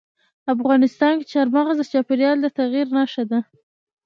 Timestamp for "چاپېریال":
1.91-2.37